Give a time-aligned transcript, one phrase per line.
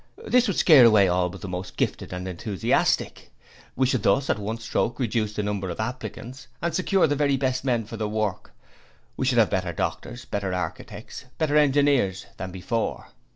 [0.25, 3.29] This would scare away all but the most gifted and enthusiastic.
[3.75, 7.37] We should thus at one stroke reduce the number of applicants and secure the very
[7.37, 8.51] best men for the work
[9.15, 13.09] we should have better doctors, better architects, better engineers than before.